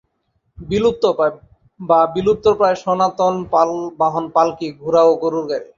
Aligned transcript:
বিলুপ্ত 0.57 1.03
বা 1.79 1.99
বিলুপ্তপ্রায় 2.15 2.77
সনাতন 2.83 3.33
বাহন 3.99 4.25
পাল্কি, 4.35 4.67
ঘোড়া 4.81 5.01
ও 5.03 5.11
গরুর 5.23 5.45
গাড়ি। 5.51 5.67